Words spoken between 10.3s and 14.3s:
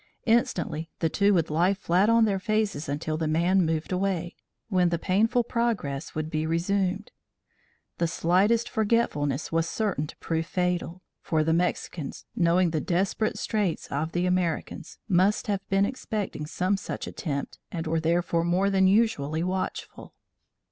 fatal, for the Mexicans, knowing the desperate straits of the